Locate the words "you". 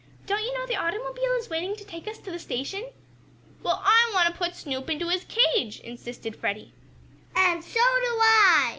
0.43-0.51